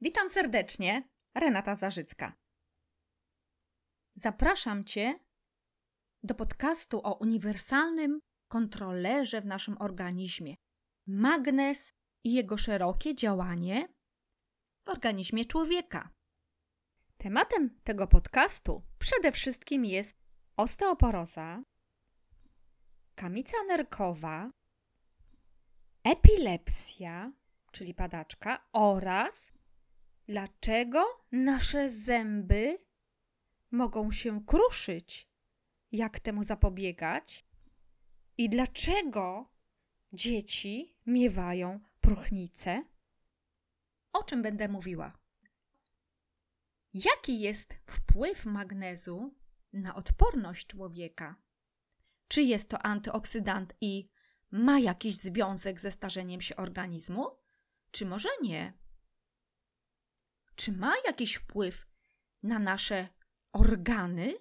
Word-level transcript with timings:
Witam 0.00 0.28
serdecznie, 0.28 1.08
Renata 1.34 1.74
Zarzycka. 1.74 2.32
Zapraszam 4.14 4.84
Cię 4.84 5.20
do 6.22 6.34
podcastu 6.34 7.00
o 7.04 7.14
uniwersalnym 7.14 8.20
kontrolerze 8.48 9.40
w 9.40 9.46
naszym 9.46 9.76
organizmie. 9.80 10.54
Magnes 11.06 11.92
i 12.24 12.32
jego 12.32 12.56
szerokie 12.56 13.14
działanie 13.14 13.88
w 14.84 14.88
organizmie 14.88 15.44
człowieka. 15.44 16.10
Tematem 17.16 17.80
tego 17.84 18.06
podcastu 18.06 18.82
przede 18.98 19.32
wszystkim 19.32 19.84
jest 19.84 20.16
osteoporoza, 20.56 21.62
kamica 23.14 23.56
nerkowa, 23.66 24.50
epilepsja, 26.04 27.32
czyli 27.72 27.94
padaczka, 27.94 28.68
oraz 28.72 29.57
dlaczego 30.28 31.04
nasze 31.32 31.90
zęby 31.90 32.78
mogą 33.70 34.12
się 34.12 34.44
kruszyć, 34.44 35.28
jak 35.92 36.20
temu 36.20 36.44
zapobiegać 36.44 37.46
i 38.38 38.48
dlaczego 38.48 39.52
dzieci 40.12 40.96
miewają 41.06 41.80
próchnicę. 42.00 42.84
O 44.12 44.24
czym 44.24 44.42
będę 44.42 44.68
mówiła? 44.68 45.18
Jaki 46.94 47.40
jest 47.40 47.74
wpływ 47.86 48.46
magnezu 48.46 49.34
na 49.72 49.94
odporność 49.94 50.66
człowieka? 50.66 51.36
Czy 52.28 52.42
jest 52.42 52.68
to 52.68 52.86
antyoksydant 52.86 53.74
i 53.80 54.08
ma 54.50 54.78
jakiś 54.78 55.16
związek 55.16 55.80
ze 55.80 55.92
starzeniem 55.92 56.40
się 56.40 56.56
organizmu? 56.56 57.26
Czy 57.90 58.06
może 58.06 58.28
nie? 58.42 58.87
Czy 60.58 60.72
ma 60.72 60.94
jakiś 61.06 61.34
wpływ 61.34 61.86
na 62.42 62.58
nasze 62.58 63.08
organy? 63.52 64.34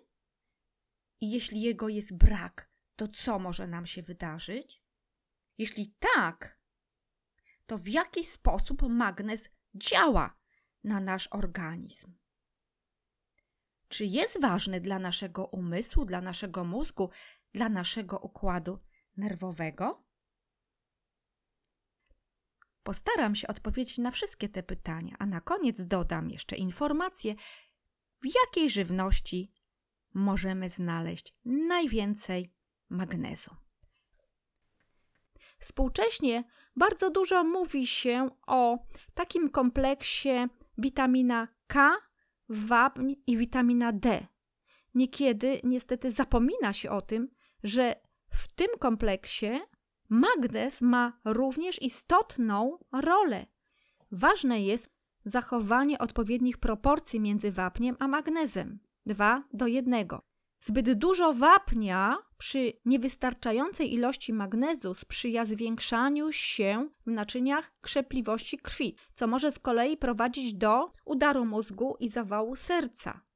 I 1.22 1.32
jeśli 1.32 1.62
jego 1.62 1.90
jest 1.90 2.18
brak, 2.18 2.72
to 2.96 3.08
co 3.08 3.40
może 3.40 3.68
nam 3.68 3.86
się 3.86 4.02
wydarzyć? 4.02 4.84
Jeśli 5.58 5.96
tak, 6.00 6.60
to 7.66 7.78
w 7.78 7.88
jaki 7.88 8.24
sposób 8.26 8.82
magnez 8.82 9.50
działa 9.76 10.38
na 10.84 11.00
nasz 11.00 11.28
organizm? 11.32 12.14
Czy 13.88 14.06
jest 14.06 14.42
ważny 14.42 14.82
dla 14.82 15.00
naszego 15.00 15.46
umysłu, 15.46 16.06
dla 16.06 16.22
naszego 16.22 16.64
mózgu, 16.64 17.10
dla 17.54 17.70
naszego 17.70 18.20
układu 18.20 18.80
nerwowego? 19.18 20.07
Postaram 22.88 23.36
się 23.36 23.48
odpowiedzieć 23.48 23.98
na 23.98 24.12
wszystkie 24.12 24.50
te 24.50 24.64
pytania, 24.64 25.16
a 25.20 25.26
na 25.26 25.42
koniec 25.42 25.86
dodam 25.86 26.30
jeszcze 26.30 26.56
informację, 26.56 27.36
w 28.22 28.26
jakiej 28.26 28.70
żywności 28.70 29.52
możemy 30.14 30.70
znaleźć 30.70 31.34
najwięcej 31.46 32.54
magnezu. 32.90 33.56
Współcześnie 35.60 36.44
bardzo 36.76 37.10
dużo 37.10 37.44
mówi 37.44 37.88
się 37.88 38.30
o 38.48 38.78
takim 39.14 39.50
kompleksie 39.50 40.48
witamina 40.78 41.48
K, 41.68 41.98
wapń 42.50 43.14
i 43.28 43.38
witamina 43.38 43.92
D. 43.94 44.28
Niekiedy 44.94 45.62
niestety 45.64 46.12
zapomina 46.12 46.74
się 46.74 46.92
o 46.92 47.02
tym, 47.02 47.30
że 47.64 47.96
w 48.30 48.48
tym 48.48 48.68
kompleksie 48.80 49.62
magnez 50.10 50.82
ma 50.82 51.20
również 51.26 51.82
istotną 51.82 52.78
rolę. 52.92 53.46
Ważne 54.12 54.62
jest 54.62 54.90
zachowanie 55.26 56.00
odpowiednich 56.00 56.58
proporcji 56.58 57.20
między 57.20 57.52
wapniem 57.52 57.96
a 58.00 58.08
magnezem 58.08 58.80
2 59.06 59.44
do 59.54 59.68
1. 59.68 60.08
Zbyt 60.60 60.94
dużo 60.94 61.34
wapnia 61.34 62.18
przy 62.38 62.74
niewystarczającej 62.86 63.94
ilości 63.94 64.34
magnezu 64.34 64.94
sprzyja 64.94 65.46
zwiększaniu 65.46 66.32
się 66.32 66.90
w 67.06 67.12
naczyniach 67.12 67.74
krzepliwości 67.82 68.58
krwi, 68.58 68.96
co 69.14 69.28
może 69.28 69.52
z 69.52 69.60
kolei 69.60 69.98
prowadzić 69.98 70.54
do 70.54 70.92
udaru 71.06 71.46
mózgu 71.46 71.96
i 72.00 72.10
zawału 72.10 72.56
serca. 72.56 73.27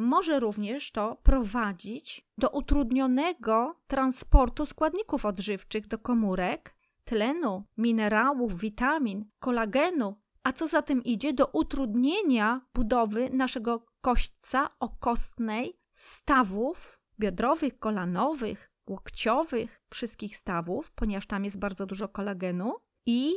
Może 0.00 0.40
również 0.40 0.92
to 0.92 1.16
prowadzić 1.22 2.26
do 2.38 2.50
utrudnionego 2.50 3.76
transportu 3.86 4.66
składników 4.66 5.24
odżywczych 5.24 5.86
do 5.86 5.98
komórek, 5.98 6.76
tlenu, 7.04 7.64
minerałów, 7.76 8.60
witamin, 8.60 9.24
kolagenu, 9.38 10.16
a 10.42 10.52
co 10.52 10.68
za 10.68 10.82
tym 10.82 11.04
idzie 11.04 11.32
do 11.32 11.46
utrudnienia 11.46 12.60
budowy 12.74 13.30
naszego 13.30 13.86
kośćca 14.00 14.70
okostnej, 14.78 15.74
stawów 15.92 17.00
biodrowych, 17.18 17.78
kolanowych, 17.78 18.70
łokciowych, 18.86 19.82
wszystkich 19.90 20.36
stawów, 20.36 20.90
ponieważ 20.90 21.26
tam 21.26 21.44
jest 21.44 21.58
bardzo 21.58 21.86
dużo 21.86 22.08
kolagenu 22.08 22.74
i 23.06 23.32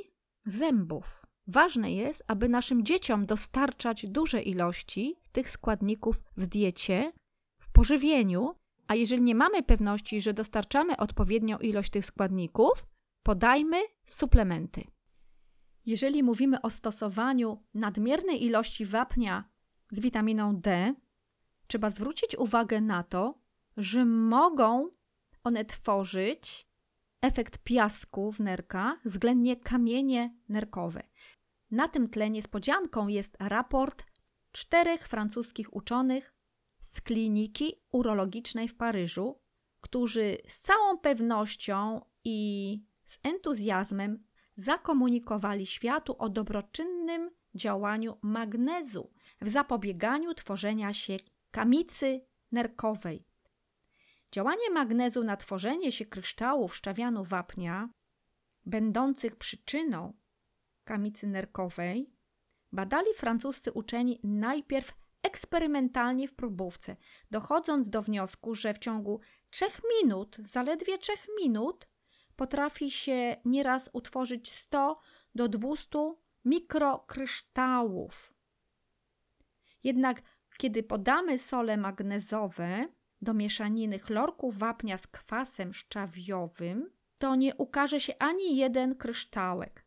zębów. 0.45 1.25
Ważne 1.47 1.93
jest, 1.93 2.23
aby 2.27 2.49
naszym 2.49 2.85
dzieciom 2.85 3.25
dostarczać 3.25 4.05
duże 4.07 4.41
ilości 4.41 5.22
tych 5.33 5.49
składników 5.49 6.23
w 6.37 6.47
diecie, 6.47 7.13
w 7.57 7.71
pożywieniu, 7.71 8.55
a 8.87 8.95
jeżeli 8.95 9.21
nie 9.21 9.35
mamy 9.35 9.63
pewności, 9.63 10.21
że 10.21 10.33
dostarczamy 10.33 10.97
odpowiednią 10.97 11.57
ilość 11.57 11.89
tych 11.89 12.05
składników, 12.05 12.85
podajmy 13.23 13.77
suplementy. 14.05 14.83
Jeżeli 15.85 16.23
mówimy 16.23 16.61
o 16.61 16.69
stosowaniu 16.69 17.63
nadmiernej 17.73 18.43
ilości 18.43 18.85
wapnia 18.85 19.49
z 19.91 19.99
witaminą 19.99 20.55
D, 20.55 20.93
trzeba 21.67 21.89
zwrócić 21.89 22.35
uwagę 22.37 22.81
na 22.81 23.03
to, 23.03 23.41
że 23.77 24.05
mogą 24.05 24.89
one 25.43 25.65
tworzyć 25.65 26.67
efekt 27.21 27.57
piasku 27.57 28.31
w 28.31 28.39
nerkach, 28.39 28.99
względnie 29.05 29.55
kamienie 29.55 30.35
nerkowe. 30.49 31.03
Na 31.71 31.87
tym 31.87 32.09
tle 32.09 32.29
niespodzianką 32.29 33.07
jest 33.07 33.37
raport 33.39 34.05
czterech 34.53 35.07
francuskich 35.07 35.75
uczonych 35.75 36.33
z 36.81 37.01
kliniki 37.01 37.81
urologicznej 37.91 38.67
w 38.67 38.75
Paryżu, 38.75 39.41
którzy 39.81 40.37
z 40.47 40.61
całą 40.61 40.97
pewnością 40.97 42.01
i 42.23 42.79
z 43.05 43.17
entuzjazmem 43.23 44.23
zakomunikowali 44.55 45.65
światu 45.65 46.15
o 46.17 46.29
dobroczynnym 46.29 47.31
działaniu 47.55 48.17
magnezu 48.21 49.13
w 49.41 49.49
zapobieganiu 49.49 50.33
tworzenia 50.33 50.93
się 50.93 51.17
kamicy 51.51 52.25
nerkowej. 52.51 53.25
Działanie 54.31 54.69
magnezu 54.69 55.23
na 55.23 55.37
tworzenie 55.37 55.91
się 55.91 56.05
kryształów 56.05 56.75
szczawianu 56.75 57.23
wapnia, 57.23 57.89
będących 58.65 59.35
przyczyną 59.35 60.13
kamicy 60.83 61.27
nerkowej, 61.27 62.12
badali 62.73 63.13
francuscy 63.15 63.71
uczeni 63.71 64.19
najpierw 64.23 64.93
eksperymentalnie 65.23 66.27
w 66.27 66.33
próbówce, 66.33 66.95
dochodząc 67.31 67.89
do 67.89 68.01
wniosku, 68.01 68.55
że 68.55 68.73
w 68.73 68.79
ciągu 68.79 69.19
trzech 69.49 69.81
minut, 69.95 70.37
zaledwie 70.49 70.97
trzech 70.97 71.27
minut, 71.41 71.87
potrafi 72.35 72.91
się 72.91 73.35
nieraz 73.45 73.89
utworzyć 73.93 74.51
100 74.51 74.99
do 75.35 75.47
200 75.47 76.13
mikrokryształów. 76.45 78.33
Jednak 79.83 80.21
kiedy 80.57 80.83
podamy 80.83 81.39
sole 81.39 81.77
magnezowe 81.77 82.87
do 83.21 83.33
mieszaniny 83.33 83.99
chlorku 83.99 84.51
wapnia 84.51 84.97
z 84.97 85.07
kwasem 85.07 85.73
szczawiowym, 85.73 86.89
to 87.17 87.35
nie 87.35 87.55
ukaże 87.55 87.99
się 87.99 88.13
ani 88.19 88.57
jeden 88.57 88.95
kryształek. 88.95 89.85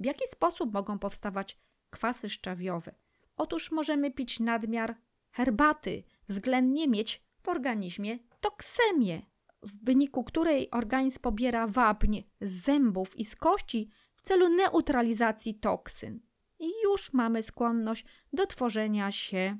W 0.00 0.04
jaki 0.04 0.28
sposób 0.28 0.72
mogą 0.72 0.98
powstawać 0.98 1.58
kwasy 1.90 2.30
szczawiowe? 2.30 2.94
Otóż 3.36 3.70
możemy 3.70 4.10
pić 4.10 4.40
nadmiar 4.40 4.96
herbaty, 5.30 6.02
względnie 6.28 6.88
mieć 6.88 7.22
w 7.42 7.48
organizmie 7.48 8.18
toksemię, 8.40 9.22
w 9.62 9.84
wyniku 9.84 10.24
której 10.24 10.70
organizm 10.70 11.20
pobiera 11.20 11.66
wapń 11.66 12.22
z 12.40 12.50
zębów 12.50 13.16
i 13.16 13.24
z 13.24 13.36
kości 13.36 13.90
w 14.16 14.22
celu 14.22 14.48
neutralizacji 14.48 15.54
toksyn. 15.54 16.20
I 16.58 16.70
już 16.84 17.12
mamy 17.12 17.42
skłonność 17.42 18.04
do 18.32 18.46
tworzenia 18.46 19.12
się 19.12 19.58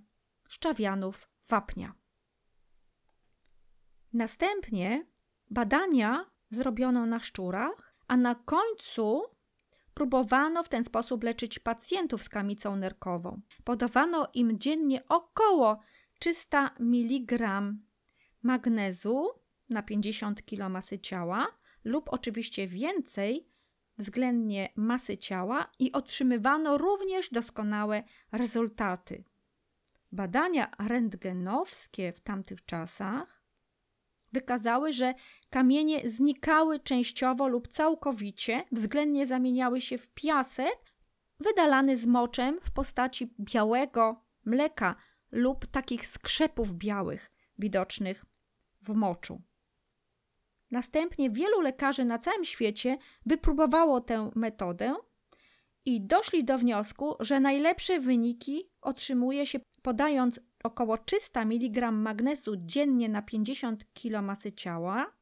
szczawianów 0.48 1.28
wapnia. 1.48 1.94
Następnie 4.12 5.06
badania 5.50 6.30
zrobiono 6.50 7.06
na 7.06 7.20
szczurach, 7.20 7.94
a 8.08 8.16
na 8.16 8.34
końcu 8.34 9.22
próbowano 10.00 10.62
w 10.62 10.69
ten 10.69 10.85
sposób 10.85 11.25
leczyć 11.25 11.58
pacjentów 11.58 12.23
z 12.23 12.29
kamicą 12.29 12.76
nerkową. 12.76 13.41
Podawano 13.64 14.29
im 14.35 14.58
dziennie 14.58 15.06
około 15.08 15.81
300 16.19 16.70
mg 16.81 17.62
magnezu 18.43 19.29
na 19.70 19.82
50 19.82 20.43
kg 20.47 20.69
masy 20.69 20.99
ciała 20.99 21.47
lub 21.85 22.08
oczywiście 22.08 22.69
więcej 22.69 23.49
względnie 23.99 24.73
masy 24.76 25.19
ciała 25.19 25.70
i 25.79 25.93
otrzymywano 25.93 26.79
również 26.79 27.31
doskonałe 27.31 28.02
rezultaty. 28.32 29.25
Badania 30.12 30.70
rentgenowskie 30.79 32.12
w 32.12 32.20
tamtych 32.20 32.64
czasach 32.64 33.39
wykazały, 34.32 34.92
że 34.92 35.14
kamienie 35.50 36.08
znikały 36.08 36.80
częściowo 36.80 37.48
lub 37.48 37.68
całkowicie, 37.68 38.64
względnie 38.72 39.26
zamieniały 39.26 39.80
się 39.80 39.98
w 39.98 40.08
piasek 40.08 40.76
wydalany 41.40 41.96
z 41.96 42.06
moczem 42.06 42.58
w 42.62 42.72
postaci 42.72 43.34
białego 43.40 44.24
mleka 44.44 44.96
lub 45.30 45.66
takich 45.66 46.06
skrzepów 46.06 46.74
białych 46.74 47.30
widocznych 47.58 48.24
w 48.82 48.94
moczu. 48.94 49.42
Następnie 50.70 51.30
wielu 51.30 51.60
lekarzy 51.60 52.04
na 52.04 52.18
całym 52.18 52.44
świecie 52.44 52.98
wypróbowało 53.26 54.00
tę 54.00 54.30
metodę 54.34 54.94
i 55.84 56.00
doszli 56.00 56.44
do 56.44 56.58
wniosku, 56.58 57.14
że 57.20 57.40
najlepsze 57.40 58.00
wyniki 58.00 58.70
otrzymuje 58.80 59.46
się 59.46 59.60
podając 59.82 60.40
około 60.64 60.98
300 60.98 61.42
mg 61.42 61.90
magnezu 61.92 62.54
dziennie 62.56 63.08
na 63.08 63.22
50 63.22 63.84
kg 63.94 64.22
masy 64.22 64.52
ciała, 64.52 65.12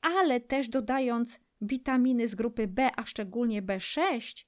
ale 0.00 0.40
też 0.40 0.68
dodając 0.68 1.40
witaminy 1.60 2.28
z 2.28 2.34
grupy 2.34 2.66
B, 2.66 2.90
a 2.96 3.06
szczególnie 3.06 3.62
B6 3.62 4.44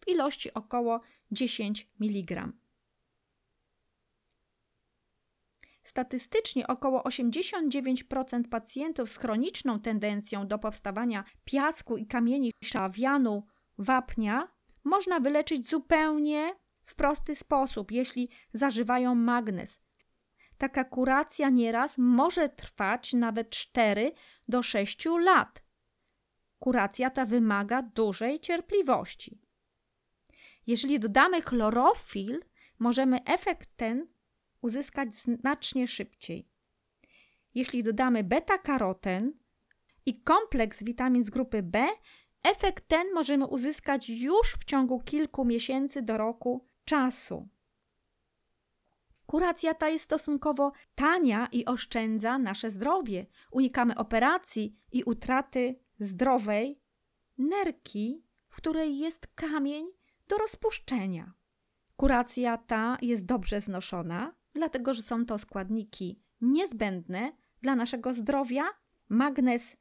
w 0.00 0.08
ilości 0.08 0.54
około 0.54 1.00
10 1.30 1.86
mg. 2.00 2.52
Statystycznie 5.84 6.66
około 6.66 7.02
89% 7.02 8.48
pacjentów 8.48 9.10
z 9.10 9.16
chroniczną 9.16 9.80
tendencją 9.80 10.46
do 10.46 10.58
powstawania 10.58 11.24
piasku 11.44 11.96
i 11.96 12.06
kamieni 12.06 12.52
szawianu, 12.64 13.42
wapnia 13.78 14.48
można 14.84 15.20
wyleczyć 15.20 15.68
zupełnie 15.68 16.54
w 16.88 16.94
prosty 16.94 17.36
sposób, 17.36 17.90
jeśli 17.90 18.30
zażywają 18.52 19.14
magnez. 19.14 19.80
Taka 20.58 20.84
kuracja 20.84 21.48
nieraz 21.48 21.98
może 21.98 22.48
trwać 22.48 23.12
nawet 23.12 23.50
4 23.50 24.12
do 24.48 24.62
6 24.62 25.04
lat. 25.04 25.62
Kuracja 26.58 27.10
ta 27.10 27.26
wymaga 27.26 27.82
dużej 27.82 28.40
cierpliwości. 28.40 29.40
Jeżeli 30.66 31.00
dodamy 31.00 31.42
chlorofil, 31.42 32.40
możemy 32.78 33.24
efekt 33.24 33.76
ten 33.76 34.06
uzyskać 34.60 35.14
znacznie 35.14 35.86
szybciej. 35.86 36.48
Jeśli 37.54 37.82
dodamy 37.82 38.24
beta-karoten 38.24 39.32
i 40.06 40.20
kompleks 40.20 40.82
witamin 40.82 41.24
z 41.24 41.30
grupy 41.30 41.62
B, 41.62 41.86
efekt 42.42 42.88
ten 42.88 43.12
możemy 43.14 43.46
uzyskać 43.46 44.10
już 44.10 44.52
w 44.60 44.64
ciągu 44.64 45.00
kilku 45.00 45.44
miesięcy 45.44 46.02
do 46.02 46.18
roku 46.18 46.66
czasu. 46.88 47.48
Kuracja 49.26 49.74
ta 49.74 49.88
jest 49.88 50.04
stosunkowo 50.04 50.72
tania 50.94 51.48
i 51.52 51.64
oszczędza 51.64 52.38
nasze 52.38 52.70
zdrowie. 52.70 53.26
Unikamy 53.52 53.94
operacji 53.94 54.76
i 54.92 55.04
utraty 55.04 55.80
zdrowej 56.00 56.80
nerki, 57.38 58.24
w 58.48 58.56
której 58.56 58.98
jest 58.98 59.26
kamień 59.34 59.86
do 60.28 60.36
rozpuszczenia. 60.36 61.32
Kuracja 61.96 62.58
ta 62.58 62.98
jest 63.02 63.24
dobrze 63.24 63.60
znoszona, 63.60 64.34
dlatego 64.54 64.94
że 64.94 65.02
są 65.02 65.26
to 65.26 65.38
składniki 65.38 66.22
niezbędne 66.40 67.32
dla 67.62 67.76
naszego 67.76 68.14
zdrowia, 68.14 68.64
magnez, 69.08 69.76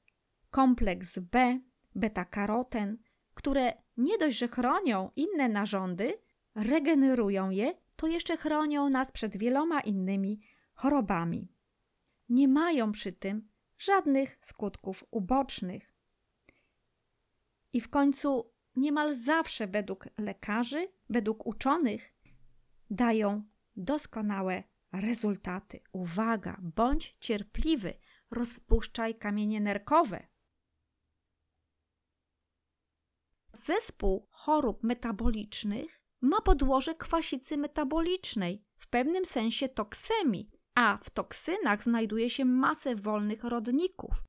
kompleks 0.50 1.20
B, 1.20 1.60
beta-karoten, 1.96 2.98
które 3.34 3.74
nie 3.98 4.18
dość, 4.18 4.38
że 4.38 4.48
chronią 4.48 5.12
inne 5.16 5.50
narządy, 5.50 6.27
regenerują 6.58 7.50
je, 7.50 7.74
to 7.96 8.08
jeszcze 8.08 8.38
chronią 8.38 8.90
nas 8.90 9.12
przed 9.12 9.38
wieloma 9.38 9.82
innymi 9.82 10.40
chorobami. 10.74 11.48
Nie 12.30 12.48
mają 12.48 12.92
przy 12.92 13.14
tym 13.14 13.50
żadnych 13.78 14.38
skutków 14.42 15.04
ubocznych. 15.12 15.94
I 17.74 17.82
w 17.82 17.90
końcu 17.90 18.54
niemal 18.76 19.16
zawsze 19.16 19.68
według 19.68 20.08
lekarzy, 20.18 20.88
według 21.10 21.46
uczonych, 21.46 22.14
dają 22.90 23.44
doskonałe 23.76 24.64
rezultaty. 24.92 25.80
Uwaga, 25.92 26.58
bądź 26.62 27.18
cierpliwy, 27.20 27.94
rozpuszczaj 28.32 29.16
kamienie 29.16 29.62
nerkowe. 29.62 30.28
Zespół 33.54 34.28
chorób 34.32 34.84
metabolicznych 34.84 36.07
ma 36.22 36.42
podłoże 36.42 36.96
kwasicy 36.96 37.58
metabolicznej, 37.58 38.64
w 38.78 38.88
pewnym 38.88 39.26
sensie 39.26 39.70
toksemii, 39.70 40.50
a 40.76 40.98
w 41.04 41.10
toksynach 41.10 41.84
znajduje 41.84 42.30
się 42.30 42.46
masę 42.46 42.96
wolnych 42.96 43.44
rodników. 43.44 44.24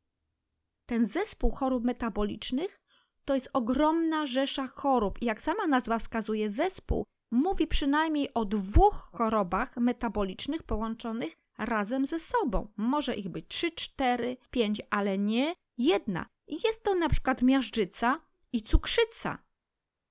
Ten 0.86 1.06
zespół 1.06 1.50
chorób 1.50 1.84
metabolicznych 1.84 2.80
to 3.24 3.34
jest 3.34 3.50
ogromna 3.52 4.26
rzesza 4.26 4.66
chorób 4.66 5.22
i 5.22 5.24
jak 5.24 5.40
sama 5.40 5.66
nazwa 5.66 5.98
wskazuje 5.98 6.50
zespół, 6.50 7.04
mówi 7.30 7.66
przynajmniej 7.66 8.34
o 8.34 8.44
dwóch 8.44 9.10
chorobach 9.12 9.76
metabolicznych 9.76 10.62
połączonych 10.62 11.36
razem 11.58 12.06
ze 12.06 12.20
sobą. 12.20 12.68
Może 12.76 13.14
ich 13.14 13.28
być 13.28 13.48
3, 13.48 13.70
4, 13.70 14.36
5, 14.50 14.82
ale 14.90 15.18
nie 15.18 15.54
jedna. 15.78 16.26
Jest 16.46 16.82
to 16.82 16.94
na 16.94 17.08
przykład 17.08 17.42
miażdżyca 17.42 18.20
i 18.52 18.62
cukrzyca. 18.62 19.38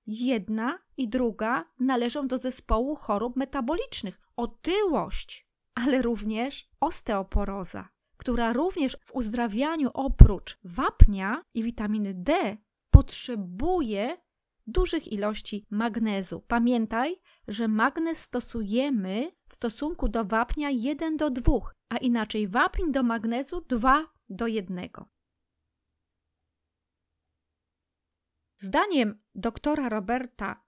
Jedna 0.07 0.79
i 0.97 1.09
druga 1.09 1.65
należą 1.79 2.27
do 2.27 2.37
zespołu 2.37 2.95
chorób 2.95 3.35
metabolicznych. 3.35 4.19
Otyłość, 4.35 5.47
ale 5.75 6.01
również 6.01 6.69
osteoporoza, 6.79 7.89
która 8.17 8.53
również 8.53 8.97
w 9.05 9.15
uzdrawianiu 9.15 9.89
oprócz 9.93 10.57
wapnia 10.63 11.43
i 11.53 11.63
witaminy 11.63 12.13
D 12.13 12.57
potrzebuje 12.91 14.17
dużych 14.67 15.11
ilości 15.11 15.65
magnezu. 15.69 16.43
Pamiętaj, 16.47 17.15
że 17.47 17.67
magnez 17.67 18.17
stosujemy 18.17 19.31
w 19.49 19.55
stosunku 19.55 20.09
do 20.09 20.25
wapnia 20.25 20.69
1 20.69 21.17
do 21.17 21.29
2, 21.29 21.53
a 21.89 21.97
inaczej 21.97 22.47
wapń 22.47 22.91
do 22.91 23.03
magnezu 23.03 23.61
2 23.61 24.05
do 24.29 24.47
1. 24.47 24.89
Zdaniem 28.59 29.19
doktora 29.35 29.89
Roberta 29.89 30.63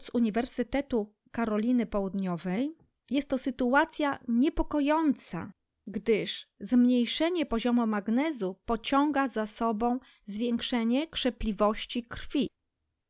z 0.00 0.10
Uniwersytetu 0.14 1.14
Karoliny 1.30 1.86
Południowej 1.86 2.76
jest 3.10 3.28
to 3.28 3.38
sytuacja 3.38 4.18
niepokojąca, 4.28 5.52
gdyż 5.86 6.48
zmniejszenie 6.60 7.46
poziomu 7.46 7.86
magnezu 7.86 8.56
pociąga 8.64 9.28
za 9.28 9.46
sobą 9.46 9.98
zwiększenie 10.26 11.06
krzepliwości 11.06 12.02
krwi, 12.02 12.48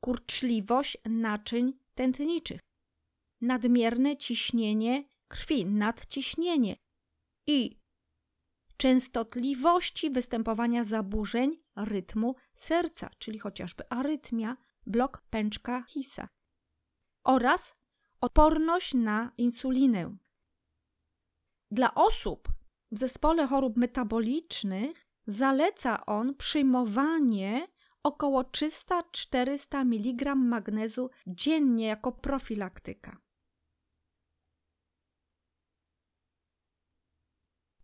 kurczliwość 0.00 0.99
naczyń 1.05 1.73
tętniczych, 1.95 2.61
nadmierne 3.41 4.17
ciśnienie 4.17 5.05
krwi, 5.29 5.67
nadciśnienie 5.67 6.76
i 7.47 7.79
częstotliwości 8.76 10.11
występowania 10.11 10.85
zaburzeń 10.85 11.62
rytmu 11.76 12.35
serca, 12.54 13.11
czyli 13.18 13.38
chociażby 13.38 13.85
arytmia, 13.90 14.56
blok 14.87 15.23
pęczka 15.30 15.82
Hisa 15.82 16.28
oraz 17.25 17.75
odporność 18.21 18.94
na 18.94 19.32
insulinę. 19.38 20.16
Dla 21.71 21.94
osób 21.94 22.49
w 22.92 22.99
zespole 22.99 23.47
chorób 23.47 23.76
metabolicznych 23.76 25.06
zaleca 25.26 26.06
on 26.06 26.35
przyjmowanie 26.35 27.68
około 28.02 28.42
300-400 28.42 29.80
mg 29.80 30.35
magnezu 30.35 31.11
dziennie 31.26 31.87
jako 31.87 32.12
profilaktyka. 32.12 33.16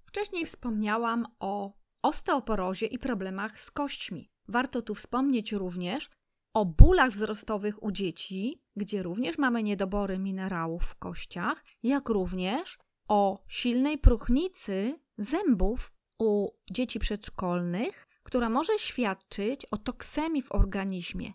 Wcześniej 0.06 0.46
wspomniałam 0.46 1.26
o 1.40 1.72
osteoporozie 2.02 2.86
i 2.86 2.98
problemach 2.98 3.60
z 3.60 3.70
kośćmi. 3.70 4.30
Warto 4.48 4.82
tu 4.82 4.94
wspomnieć 4.94 5.52
również 5.52 6.10
o 6.54 6.64
bólach 6.64 7.10
wzrostowych 7.10 7.82
u 7.82 7.92
dzieci, 7.92 8.62
gdzie 8.76 9.02
również 9.02 9.38
mamy 9.38 9.62
niedobory 9.62 10.18
minerałów 10.18 10.82
w 10.82 10.94
kościach, 10.94 11.64
jak 11.82 12.08
również 12.08 12.78
o 13.08 13.44
silnej 13.48 13.98
próchnicy 13.98 15.00
zębów 15.18 15.92
u 16.18 16.50
dzieci 16.70 16.98
przedszkolnych, 16.98 18.08
która 18.22 18.48
może 18.48 18.78
świadczyć 18.78 19.66
o 19.66 19.76
toksemii 19.76 20.42
w 20.42 20.52
organizmie. 20.52 21.32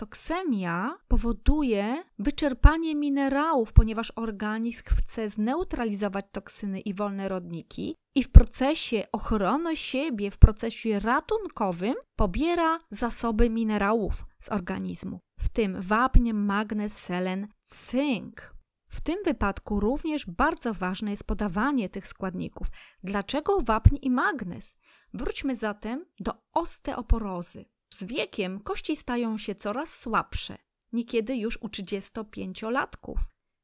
Toksemia 0.00 0.98
powoduje 1.08 2.04
wyczerpanie 2.18 2.94
minerałów, 2.94 3.72
ponieważ 3.72 4.12
organizm 4.16 4.82
chce 4.84 5.30
zneutralizować 5.30 6.24
toksyny 6.32 6.80
i 6.80 6.94
wolne 6.94 7.28
rodniki 7.28 7.96
i 8.14 8.22
w 8.22 8.30
procesie 8.30 9.06
ochrony 9.12 9.76
siebie, 9.76 10.30
w 10.30 10.38
procesie 10.38 11.00
ratunkowym 11.00 11.94
pobiera 12.16 12.78
zasoby 12.90 13.50
minerałów 13.50 14.24
z 14.42 14.48
organizmu, 14.48 15.20
w 15.38 15.48
tym 15.48 15.80
wapń, 15.80 16.32
magnez, 16.32 16.92
selen, 16.92 17.48
cynk. 17.62 18.54
W 18.88 19.00
tym 19.00 19.16
wypadku 19.24 19.80
również 19.80 20.26
bardzo 20.26 20.74
ważne 20.74 21.10
jest 21.10 21.24
podawanie 21.24 21.88
tych 21.88 22.08
składników. 22.08 22.66
Dlaczego 23.04 23.60
wapń 23.60 23.96
i 24.02 24.10
magnez? 24.10 24.76
Wróćmy 25.14 25.56
zatem 25.56 26.04
do 26.20 26.32
osteoporozy. 26.52 27.64
Z 27.90 28.04
wiekiem 28.04 28.60
kości 28.60 28.96
stają 28.96 29.38
się 29.38 29.54
coraz 29.54 29.94
słabsze, 29.94 30.58
niekiedy 30.92 31.36
już 31.36 31.58
u 31.62 31.68
35-latków. 31.68 33.16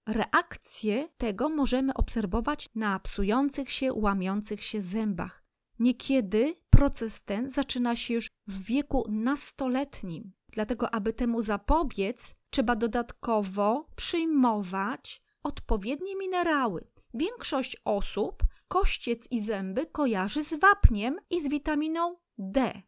Reakcję 0.07 1.09
tego 1.17 1.49
możemy 1.49 1.95
obserwować 1.95 2.69
na 2.75 3.01
psujących 3.01 3.73
się, 3.73 3.93
łamiących 3.93 4.65
się 4.65 4.83
zębach. 4.83 5.45
Niekiedy 5.79 6.55
proces 6.71 7.25
ten 7.25 7.49
zaczyna 7.49 7.97
się 7.97 8.15
już 8.15 8.29
w 8.47 8.65
wieku 8.65 9.05
nastoletnim. 9.09 10.33
Dlatego, 10.49 10.95
aby 10.95 11.13
temu 11.13 11.43
zapobiec, 11.43 12.35
trzeba 12.51 12.77
dodatkowo 12.77 13.89
przyjmować 13.97 15.23
odpowiednie 15.43 16.17
minerały. 16.17 16.89
Większość 17.15 17.77
osób 17.85 18.43
kościec 18.69 19.27
i 19.31 19.45
zęby 19.45 19.87
kojarzy 19.87 20.45
z 20.45 20.61
wapniem 20.61 21.17
i 21.31 21.43
z 21.43 21.49
witaminą 21.49 22.17
D. 22.39 22.83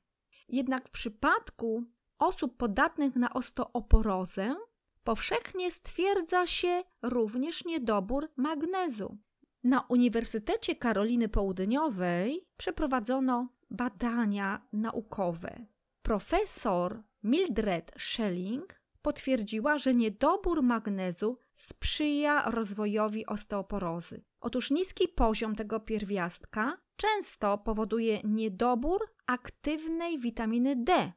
Jednak 0.48 0.88
w 0.88 0.90
przypadku 0.90 1.84
osób 2.18 2.56
podatnych 2.56 3.16
na 3.16 3.32
osteoporozę 3.32 4.56
powszechnie 5.04 5.70
stwierdza 5.70 6.46
się 6.46 6.82
również 7.02 7.64
niedobór 7.64 8.28
magnezu. 8.36 9.18
Na 9.64 9.80
Uniwersytecie 9.80 10.76
Karoliny 10.76 11.28
Południowej 11.28 12.48
przeprowadzono 12.56 13.48
badania 13.70 14.66
naukowe. 14.72 15.66
Profesor 16.02 17.02
Mildred 17.22 17.92
Schelling 17.98 18.80
potwierdziła, 19.02 19.78
że 19.78 19.94
niedobór 19.94 20.62
magnezu 20.62 21.38
sprzyja 21.54 22.50
rozwojowi 22.50 23.26
osteoporozy. 23.26 24.24
Otóż 24.40 24.70
niski 24.70 25.08
poziom 25.08 25.54
tego 25.54 25.80
pierwiastka 25.80 26.78
często 26.96 27.58
powoduje 27.58 28.20
niedobór 28.24 29.00
aktywnej 29.28 30.18
witaminy 30.18 30.76
D, 30.76 31.12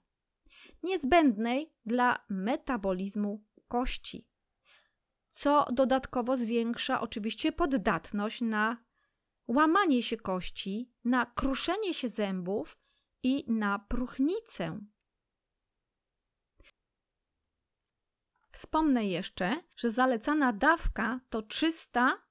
niezbędnej 0.84 1.74
dla 1.86 2.25
metabolizmu 2.30 3.44
kości, 3.68 4.27
co 5.30 5.65
dodatkowo 5.74 6.38
zwiększa 6.38 7.01
oczywiście 7.01 7.51
poddatność 7.51 8.41
na 8.41 8.77
łamanie 9.48 10.03
się 10.03 10.18
kości, 10.18 10.94
na 11.03 11.25
kruszenie 11.25 11.94
się 11.94 12.10
zębów 12.10 12.77
i 13.24 13.51
na 13.51 13.80
próchnicę. 13.80 14.80
Wspomnę 18.51 19.06
jeszcze, 19.06 19.63
że 19.75 19.91
zalecana 19.91 20.53
dawka 20.53 21.20
to 21.30 21.41
300 21.41 22.22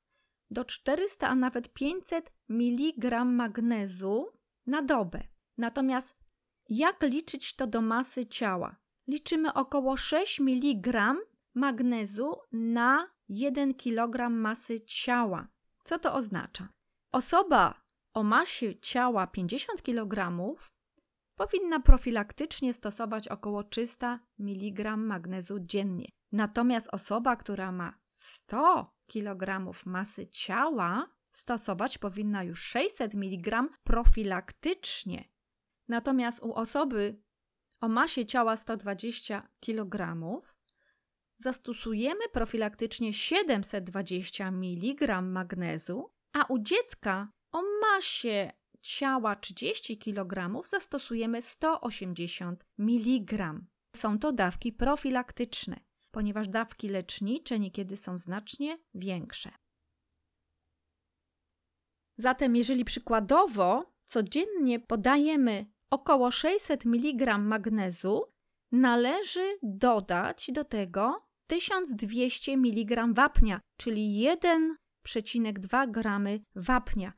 do 0.51 0.65
400, 0.65 1.29
a 1.29 1.35
nawet 1.35 1.73
500 1.73 2.33
mg 2.49 3.25
magnezu 3.25 4.27
na 4.67 4.83
dobę. 4.83 5.40
Natomiast 5.61 6.15
jak 6.69 7.03
liczyć 7.03 7.57
to 7.57 7.67
do 7.67 7.81
masy 7.81 8.27
ciała? 8.27 8.77
Liczymy 9.09 9.55
około 9.55 9.97
6 9.97 10.41
mg 10.41 11.15
magnezu 11.55 12.37
na 12.53 13.11
1 13.29 13.75
kg 13.75 14.31
masy 14.31 14.81
ciała. 14.81 15.49
Co 15.85 15.99
to 15.99 16.15
oznacza? 16.15 16.69
Osoba 17.13 17.81
o 18.15 18.23
masie 18.23 18.81
ciała 18.81 19.27
50 19.27 19.83
kg 19.83 20.33
powinna 21.35 21.81
profilaktycznie 21.81 22.75
stosować 22.75 23.29
około 23.29 23.65
300 23.65 24.21
mg 24.39 24.97
magnezu 24.97 25.59
dziennie. 25.61 26.09
Natomiast 26.33 26.89
osoba, 26.93 27.37
która 27.37 27.73
ma 27.73 27.99
100 28.07 28.95
kg 29.07 29.73
masy 29.87 30.27
ciała, 30.27 31.07
stosować 31.33 31.99
powinna 31.99 32.43
już 32.45 32.63
600 32.63 33.15
mg 33.15 33.65
profilaktycznie. 33.85 35.25
Natomiast 35.91 36.43
u 36.43 36.55
osoby 36.55 37.23
o 37.81 37.89
masie 37.89 38.27
ciała 38.27 38.57
120 38.57 39.49
kg 39.61 40.17
zastosujemy 41.39 42.29
profilaktycznie 42.33 43.13
720 43.13 44.49
mg 44.49 45.23
magnezu, 45.23 46.11
a 46.33 46.45
u 46.45 46.59
dziecka 46.59 47.33
o 47.53 47.63
masie 47.81 48.53
ciała 48.83 49.37
30 49.37 49.99
kg 49.99 50.63
zastosujemy 50.69 51.43
180 51.43 52.65
mg. 52.79 53.61
Są 53.97 54.19
to 54.19 54.33
dawki 54.33 54.73
profilaktyczne, 54.73 55.81
ponieważ 56.11 56.49
dawki 56.49 56.89
lecznicze 56.89 57.59
niekiedy 57.59 57.97
są 57.97 58.19
znacznie 58.19 58.79
większe. 58.95 59.51
Zatem, 62.17 62.57
jeżeli 62.57 62.85
przykładowo 62.85 63.93
codziennie 64.07 64.81
podajemy 64.81 65.80
około 65.91 66.31
600 66.31 66.87
mg 66.87 67.39
magnezu, 67.39 68.25
należy 68.73 69.59
dodać 69.63 70.51
do 70.53 70.65
tego 70.65 71.17
1200 71.47 72.53
mg 72.53 73.07
wapnia, 73.15 73.61
czyli 73.77 74.29
1,2 74.29 75.91
g 75.91 76.03
wapnia. 76.55 77.13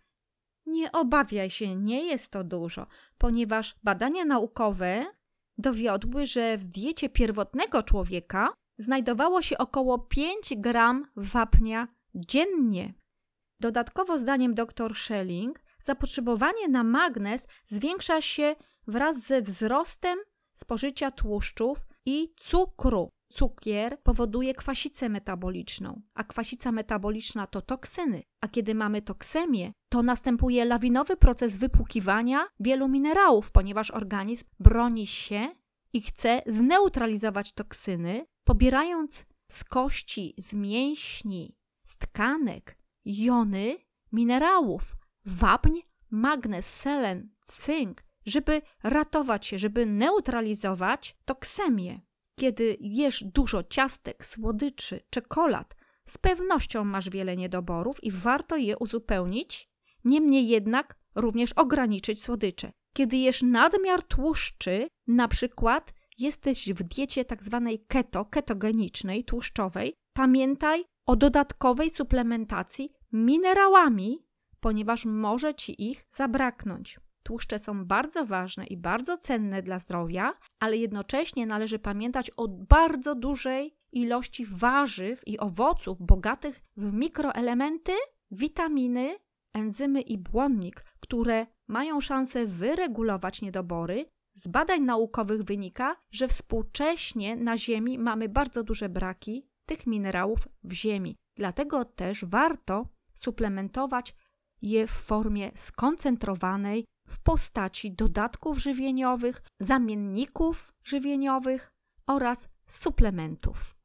Nie 0.66 0.92
obawiaj 0.92 1.50
się, 1.50 1.76
nie 1.76 2.04
jest 2.04 2.28
to 2.28 2.44
dużo, 2.44 2.86
ponieważ 3.18 3.74
badania 3.82 4.24
naukowe 4.24 5.06
dowiodły, 5.58 6.26
że 6.26 6.58
w 6.58 6.64
diecie 6.64 7.08
pierwotnego 7.08 7.82
człowieka 7.82 8.54
znajdowało 8.78 9.42
się 9.42 9.58
około 9.58 9.98
5 9.98 10.52
gram 10.56 11.06
wapnia 11.16 11.88
dziennie. 12.14 12.94
Dodatkowo, 13.60 14.18
zdaniem 14.18 14.54
dr 14.54 14.94
Schelling, 14.94 15.60
zapotrzebowanie 15.82 16.68
na 16.68 16.84
magnez 16.84 17.46
zwiększa 17.66 18.20
się 18.20 18.56
wraz 18.86 19.18
ze 19.18 19.42
wzrostem 19.42 20.18
spożycia 20.54 21.10
tłuszczów 21.10 21.78
i 22.06 22.34
cukru. 22.36 23.10
Cukier 23.28 23.98
powoduje 24.02 24.54
kwasicę 24.54 25.08
metaboliczną, 25.08 26.02
a 26.14 26.24
kwasica 26.24 26.72
metaboliczna 26.72 27.46
to 27.46 27.62
toksyny. 27.62 28.22
A 28.40 28.48
kiedy 28.48 28.74
mamy 28.74 29.02
toksemię, 29.02 29.72
to 29.88 30.02
następuje 30.02 30.64
lawinowy 30.64 31.16
proces 31.16 31.56
wypłukiwania 31.56 32.46
wielu 32.60 32.88
minerałów, 32.88 33.50
ponieważ 33.50 33.90
organizm 33.90 34.44
broni 34.60 35.06
się 35.06 35.48
i 35.92 36.00
chce 36.02 36.42
zneutralizować 36.46 37.52
toksyny, 37.52 38.26
pobierając 38.44 39.26
z 39.52 39.64
kości, 39.64 40.34
z 40.38 40.52
mięśni, 40.52 41.56
z 41.84 41.98
tkanek 41.98 42.78
jony 43.04 43.76
minerałów, 44.12 44.96
wapń, 45.24 45.80
magnez, 46.10 46.66
selen, 46.66 47.30
cynk, 47.42 48.04
żeby 48.26 48.62
ratować 48.82 49.46
się, 49.46 49.58
żeby 49.58 49.86
neutralizować 49.86 51.16
toksemię. 51.24 52.00
Kiedy 52.38 52.76
jesz 52.80 53.24
dużo 53.24 53.62
ciastek, 53.62 54.26
słodyczy, 54.26 55.00
czekolad, 55.10 55.76
z 56.06 56.18
pewnością 56.18 56.84
masz 56.84 57.10
wiele 57.10 57.36
niedoborów 57.36 58.04
i 58.04 58.10
warto 58.10 58.56
je 58.56 58.78
uzupełnić, 58.78 59.68
niemniej 60.04 60.48
jednak 60.48 60.98
również 61.14 61.52
ograniczyć 61.52 62.22
słodycze. 62.22 62.72
Kiedy 62.94 63.16
jesz 63.16 63.42
nadmiar 63.42 64.02
tłuszczy, 64.02 64.88
na 65.06 65.28
przykład 65.28 65.94
jesteś 66.18 66.72
w 66.72 66.82
diecie 66.82 67.24
tak 67.24 67.42
zwanej 67.42 67.84
keto, 67.88 68.24
ketogenicznej, 68.24 69.24
tłuszczowej, 69.24 69.94
pamiętaj 70.12 70.84
o 71.06 71.16
dodatkowej 71.16 71.90
suplementacji 71.90 72.92
minerałami, 73.12 74.26
ponieważ 74.62 75.04
może 75.04 75.54
ci 75.54 75.90
ich 75.90 76.06
zabraknąć. 76.12 77.00
Tłuszcze 77.22 77.58
są 77.58 77.84
bardzo 77.84 78.26
ważne 78.26 78.66
i 78.66 78.76
bardzo 78.76 79.16
cenne 79.16 79.62
dla 79.62 79.78
zdrowia, 79.78 80.34
ale 80.60 80.76
jednocześnie 80.76 81.46
należy 81.46 81.78
pamiętać 81.78 82.30
o 82.36 82.48
bardzo 82.48 83.14
dużej 83.14 83.74
ilości 83.92 84.46
warzyw 84.46 85.28
i 85.28 85.38
owoców 85.38 85.98
bogatych 86.00 86.60
w 86.76 86.92
mikroelementy, 86.92 87.92
witaminy, 88.30 89.18
enzymy 89.54 90.00
i 90.00 90.18
błonnik, 90.18 90.84
które 91.00 91.46
mają 91.68 92.00
szansę 92.00 92.46
wyregulować 92.46 93.42
niedobory. 93.42 94.06
Z 94.34 94.48
badań 94.48 94.82
naukowych 94.82 95.42
wynika, 95.42 95.96
że 96.10 96.28
współcześnie 96.28 97.36
na 97.36 97.56
Ziemi 97.58 97.98
mamy 97.98 98.28
bardzo 98.28 98.62
duże 98.62 98.88
braki 98.88 99.46
tych 99.66 99.86
minerałów 99.86 100.38
w 100.64 100.72
ziemi. 100.72 101.16
Dlatego 101.36 101.84
też 101.84 102.24
warto 102.24 102.86
suplementować 103.14 104.14
je 104.62 104.86
w 104.86 104.90
formie 104.90 105.50
skoncentrowanej 105.56 106.84
w 107.08 107.18
postaci 107.18 107.92
dodatków 107.92 108.58
żywieniowych, 108.58 109.42
zamienników 109.60 110.72
żywieniowych 110.84 111.70
oraz 112.06 112.48
suplementów. 112.68 113.76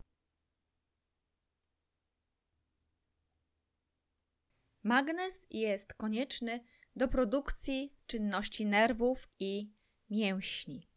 Magnez 4.83 5.47
jest 5.49 5.93
konieczny 5.93 6.63
do 6.95 7.07
produkcji 7.07 7.97
czynności 8.05 8.65
nerwów 8.65 9.27
i 9.39 9.73
mięśni. 10.09 10.89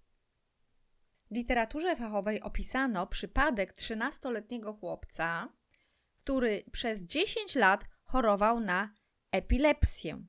W 1.30 1.34
literaturze 1.34 1.96
fachowej 1.96 2.42
opisano 2.42 3.06
przypadek 3.06 3.75
13-letniego 3.75 4.72
chłopca, 4.72 5.52
który 6.16 6.64
przez 6.72 7.02
10 7.02 7.54
lat 7.54 7.84
chorował 8.04 8.60
na 8.60 8.94
epilepsję. 9.32 10.25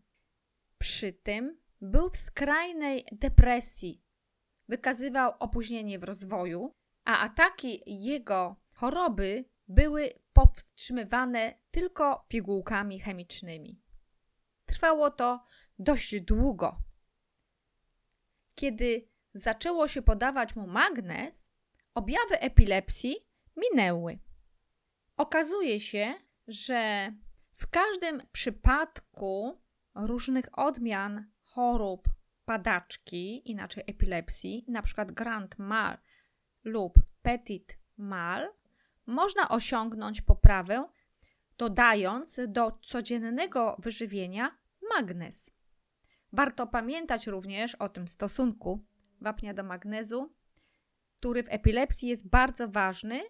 Przy 0.77 1.13
tym 1.13 1.59
był 1.81 2.09
w 2.09 2.17
skrajnej 2.17 3.05
depresji, 3.11 4.03
wykazywał 4.67 5.33
opóźnienie 5.39 5.99
w 5.99 6.03
rozwoju, 6.03 6.75
a 7.05 7.19
ataki 7.19 7.83
jego 7.85 8.55
choroby 8.73 9.45
były 9.67 10.09
powstrzymywane 10.33 11.53
tylko 11.71 12.25
pigułkami 12.27 12.99
chemicznymi. 12.99 13.81
Trwało 14.65 15.11
to 15.11 15.45
dość 15.79 16.21
długo. 16.21 16.77
Kiedy 18.55 19.07
zaczęło 19.33 19.87
się 19.87 20.01
podawać 20.01 20.55
mu 20.55 20.67
magnez, 20.67 21.47
objawy 21.93 22.39
epilepsji 22.39 23.15
minęły. 23.57 24.19
Okazuje 25.17 25.79
się, 25.79 26.13
że 26.47 27.11
w 27.61 27.69
każdym 27.69 28.21
przypadku 28.31 29.61
różnych 29.95 30.59
odmian 30.59 31.31
chorób 31.43 32.07
padaczki, 32.45 33.51
inaczej 33.51 33.83
epilepsji, 33.87 34.65
np. 34.67 35.05
grand 35.05 35.59
mal 35.59 35.97
lub 36.63 36.93
petit 37.21 37.77
mal, 37.97 38.49
można 39.05 39.49
osiągnąć 39.49 40.21
poprawę 40.21 40.89
dodając 41.57 42.39
do 42.47 42.71
codziennego 42.81 43.75
wyżywienia 43.79 44.57
magnez. 44.95 45.51
Warto 46.33 46.67
pamiętać 46.67 47.27
również 47.27 47.75
o 47.75 47.89
tym 47.89 48.07
stosunku 48.07 48.85
wapnia 49.21 49.53
do 49.53 49.63
magnezu, 49.63 50.33
który 51.17 51.43
w 51.43 51.49
epilepsji 51.49 52.09
jest 52.09 52.29
bardzo 52.29 52.67
ważny 52.67 53.21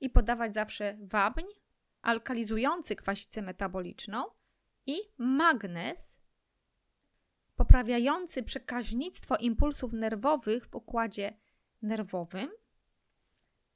i 0.00 0.10
podawać 0.10 0.54
zawsze 0.54 0.98
wapń 1.00 1.59
alkalizujący 2.02 2.96
kwasicę 2.96 3.42
metaboliczną 3.42 4.24
i 4.86 4.98
magnez 5.18 6.20
poprawiający 7.56 8.42
przekaźnictwo 8.42 9.36
impulsów 9.36 9.92
nerwowych 9.92 10.66
w 10.66 10.74
układzie 10.74 11.36
nerwowym 11.82 12.50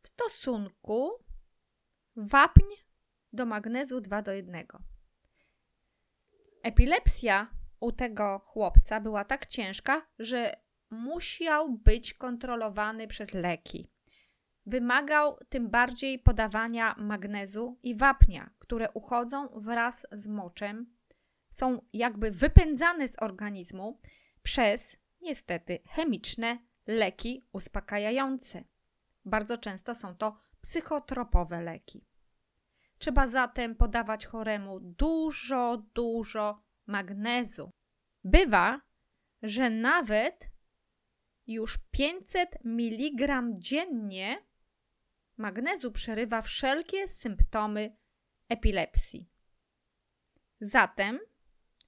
w 0.02 0.08
stosunku 0.08 1.10
wapń 2.16 2.64
do 3.32 3.46
magnezu 3.46 4.00
2 4.00 4.22
do 4.22 4.32
1. 4.32 4.66
Epilepsja 6.62 7.50
u 7.80 7.92
tego 7.92 8.38
chłopca 8.38 9.00
była 9.00 9.24
tak 9.24 9.46
ciężka, 9.46 10.06
że 10.18 10.56
musiał 10.90 11.78
być 11.78 12.14
kontrolowany 12.14 13.06
przez 13.06 13.34
leki. 13.34 13.93
Wymagał 14.66 15.38
tym 15.48 15.70
bardziej 15.70 16.18
podawania 16.18 16.94
magnezu 16.98 17.78
i 17.82 17.94
wapnia, 17.94 18.50
które 18.58 18.90
uchodzą 18.90 19.48
wraz 19.48 20.06
z 20.12 20.26
moczem, 20.26 20.94
są 21.50 21.82
jakby 21.92 22.30
wypędzane 22.30 23.08
z 23.08 23.22
organizmu 23.22 23.98
przez 24.42 24.96
niestety 25.20 25.78
chemiczne 25.88 26.58
leki 26.86 27.42
uspokajające. 27.52 28.64
Bardzo 29.24 29.58
często 29.58 29.94
są 29.94 30.16
to 30.16 30.36
psychotropowe 30.60 31.62
leki. 31.62 32.04
Trzeba 32.98 33.26
zatem 33.26 33.74
podawać 33.74 34.26
choremu 34.26 34.80
dużo, 34.80 35.82
dużo 35.94 36.62
magnezu. 36.86 37.70
Bywa, 38.24 38.80
że 39.42 39.70
nawet 39.70 40.50
już 41.46 41.78
500 41.90 42.58
mg 42.64 43.42
dziennie 43.58 44.42
magnezu 45.36 45.92
przerywa 45.92 46.42
wszelkie 46.42 47.08
symptomy 47.08 47.96
epilepsji. 48.48 49.30
Zatem 50.60 51.20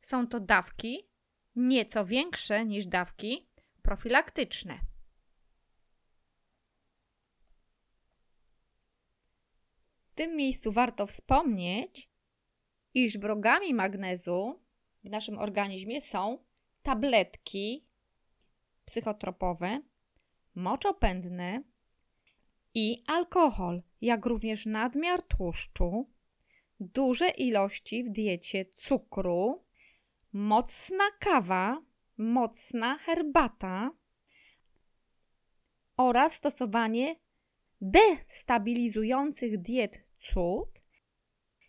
są 0.03 0.29
to 0.29 0.41
dawki 0.41 1.09
nieco 1.57 2.05
większe 2.05 2.65
niż 2.65 2.87
dawki 2.87 3.49
profilaktyczne. 3.83 4.81
W 10.07 10.15
tym 10.15 10.37
miejscu 10.37 10.73
warto 10.73 11.07
wspomnieć, 11.07 12.11
iż 12.95 13.19
wrogami 13.19 13.75
magnezu 13.75 14.63
w 15.05 15.11
naszym 15.11 15.39
organizmie 15.39 16.01
są 16.01 16.45
tabletki 16.83 17.87
psychotropowe, 18.85 19.81
moczopędne 20.55 21.63
i 22.77 23.03
alkohol, 23.07 23.83
jak 24.01 24.27
również 24.27 24.67
nadmiar 24.67 25.23
tłuszczu, 25.23 26.11
duże 26.81 27.29
ilości 27.29 28.05
w 28.05 28.09
diecie 28.09 28.65
cukru, 28.65 29.65
mocna 30.33 31.05
kawa, 31.19 31.83
mocna 32.17 32.99
herbata 32.99 33.91
oraz 35.97 36.35
stosowanie 36.35 37.17
destabilizujących 37.81 39.63
diet 39.63 40.05
cud, 40.19 40.83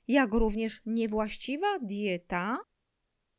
jak 0.07 0.33
również 0.33 0.81
niewłaściwa 0.85 1.79
dieta 1.79 2.57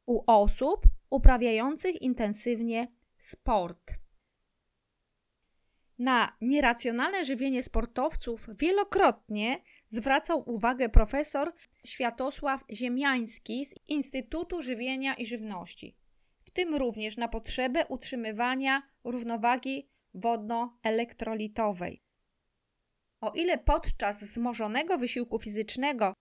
u 0.07 0.23
osób 0.27 0.87
uprawiających 1.11 2.03
intensywnie 2.03 2.93
sport. 3.19 4.08
Na 5.99 6.37
nieracjonalne 6.41 7.25
żywienie 7.25 7.63
sportowców 7.63 8.47
wielokrotnie 8.59 9.63
zwracał 9.91 10.51
uwagę 10.51 10.89
profesor 10.89 11.53
Światosław 11.87 12.65
Ziemiański 12.73 13.67
z 13.67 13.75
Instytutu 13.89 14.63
Żywienia 14.63 15.15
i 15.15 15.27
Żywności, 15.27 15.97
w 16.45 16.51
tym 16.51 16.75
również 16.75 17.17
na 17.17 17.29
potrzebę 17.29 17.87
utrzymywania 17.87 18.83
równowagi 19.05 19.89
wodno-elektrolitowej. 20.15 22.03
O 23.21 23.33
ile 23.33 23.59
podczas 23.59 24.25
wzmożonego 24.25 24.99
wysiłku 24.99 25.39
fizycznego 25.39 26.15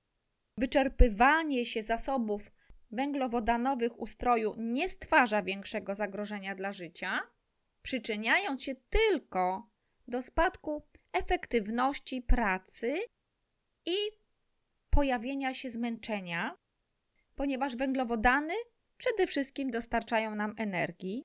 wyczerpywanie 0.57 1.65
się 1.65 1.83
zasobów 1.83 2.51
węglowodanowych 2.91 3.99
ustroju 3.99 4.53
nie 4.57 4.89
stwarza 4.89 5.41
większego 5.41 5.95
zagrożenia 5.95 6.55
dla 6.55 6.73
życia, 6.73 7.19
przyczyniając 7.87 8.63
się 8.63 8.75
tylko 8.89 9.69
do 10.07 10.23
spadku 10.23 10.83
efektywności 11.13 12.21
pracy 12.21 12.99
i 13.85 13.95
pojawienia 14.89 15.53
się 15.53 15.71
zmęczenia, 15.71 16.57
ponieważ 17.35 17.75
węglowodany 17.75 18.53
przede 18.97 19.27
wszystkim 19.27 19.71
dostarczają 19.71 20.35
nam 20.35 20.53
energii. 20.57 21.23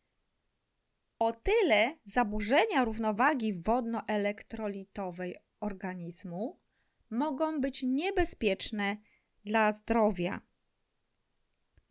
O 1.19 1.33
tyle 1.33 1.97
zaburzenia 2.05 2.85
równowagi 2.85 3.53
wodno-elektrolitowej 3.55 5.37
organizmu 5.61 6.61
mogą 7.11 7.61
być 7.61 7.83
niebezpieczne 7.83 8.97
dla 9.45 9.73
zdrowia. 9.73 10.41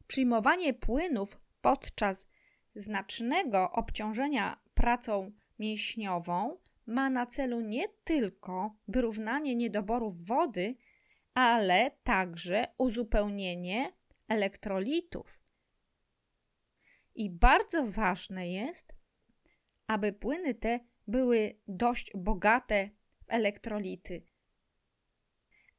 Przyjmowanie 0.07 0.73
płynów 0.73 1.39
podczas 1.61 2.27
znacznego 2.75 3.71
obciążenia 3.71 4.60
pracą 4.73 5.31
mięśniową 5.59 6.57
ma 6.85 7.09
na 7.09 7.25
celu 7.25 7.61
nie 7.61 7.87
tylko 8.03 8.75
wyrównanie 8.87 9.55
niedoborów 9.55 10.25
wody, 10.25 10.75
ale 11.33 11.91
także 12.03 12.67
uzupełnienie 12.77 13.93
elektrolitów. 14.27 15.41
I 17.15 17.29
bardzo 17.29 17.85
ważne 17.85 18.51
jest, 18.51 18.93
aby 19.87 20.13
płyny 20.13 20.55
te 20.55 20.79
były 21.07 21.55
dość 21.67 22.11
bogate 22.15 22.89
w 23.21 23.25
elektrolity, 23.27 24.23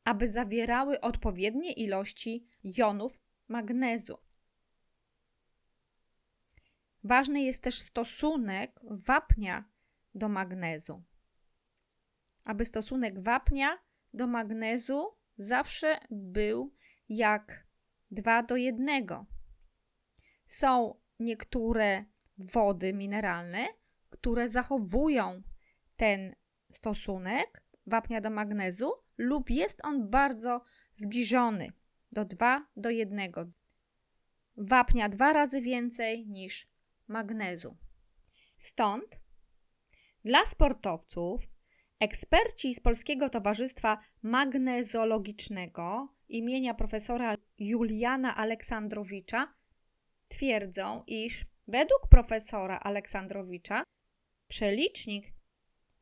aby 0.04 0.28
zawierały 0.28 1.00
odpowiednie 1.00 1.72
ilości 1.72 2.46
jonów 2.64 3.20
magnezu. 3.48 4.18
Ważny 7.04 7.42
jest 7.42 7.62
też 7.62 7.80
stosunek 7.80 8.80
wapnia 8.90 9.64
do 10.14 10.28
magnezu. 10.28 11.02
Aby 12.44 12.64
stosunek 12.64 13.20
wapnia 13.20 13.78
do 14.14 14.26
magnezu 14.26 15.16
zawsze 15.38 15.98
był 16.10 16.74
jak 17.08 17.66
2 18.10 18.42
do 18.42 18.56
1. 18.56 19.06
Są 20.48 21.00
niektóre 21.18 22.04
wody 22.38 22.92
mineralne, 22.92 23.66
które 24.10 24.48
zachowują 24.48 25.42
ten 25.96 26.34
stosunek 26.72 27.62
wapnia 27.86 28.20
do 28.20 28.30
magnezu 28.30 28.92
lub 29.18 29.50
jest 29.50 29.84
on 29.84 30.10
bardzo 30.10 30.64
zbliżony 30.94 31.72
do 32.12 32.24
2 32.24 32.66
do 32.76 32.90
1. 32.90 33.32
Wapnia 34.56 35.08
dwa 35.08 35.32
razy 35.32 35.60
więcej 35.60 36.26
niż 36.26 36.71
magnezu. 37.12 37.76
Stąd 38.58 39.20
dla 40.24 40.46
sportowców 40.46 41.48
eksperci 42.00 42.74
z 42.74 42.80
Polskiego 42.80 43.28
Towarzystwa 43.28 43.98
Magnezologicznego 44.22 46.08
imienia 46.28 46.74
profesora 46.74 47.36
Juliana 47.58 48.36
Aleksandrowicza 48.36 49.54
twierdzą, 50.28 51.02
iż 51.06 51.44
według 51.68 52.08
profesora 52.08 52.78
Aleksandrowicza 52.78 53.84
przelicznik 54.48 55.32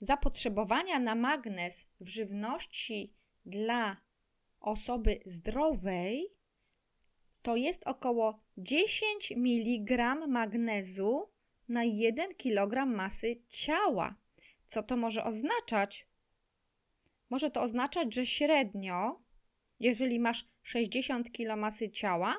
zapotrzebowania 0.01 0.99
na 0.99 1.15
magnez 1.15 1.87
w 2.01 2.09
żywności 2.09 3.15
dla 3.45 3.97
osoby 4.61 5.21
zdrowej 5.27 6.40
to 7.43 7.57
jest 7.57 7.87
około 7.87 8.41
10 8.59 9.33
mg 9.33 10.15
magnezu 10.29 11.29
na 11.69 11.85
1 11.85 12.35
kg 12.35 12.87
masy 12.87 13.37
ciała. 13.49 14.15
Co 14.67 14.83
to 14.83 14.97
może 14.97 15.25
oznaczać? 15.25 16.07
Może 17.31 17.51
to 17.51 17.63
oznaczać, 17.63 18.15
że 18.15 18.27
średnio, 18.27 19.23
jeżeli 19.81 20.21
masz 20.21 20.49
60 20.63 21.33
kg 21.33 21.57
masy 21.57 21.91
ciała, 21.91 22.37